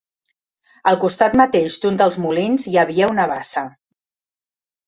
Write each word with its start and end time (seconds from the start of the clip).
Al 0.91 0.97
costat 1.03 1.35
mateix 1.41 1.75
d'un 1.83 1.99
dels 2.03 2.19
molins 2.25 2.65
hi 2.73 2.75
havia 2.85 3.11
una 3.15 3.29
bassa. 3.35 3.67